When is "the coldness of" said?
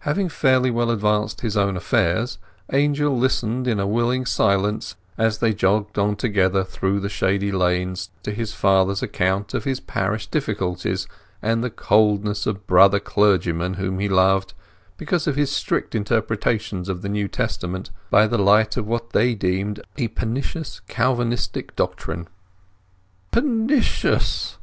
11.64-12.66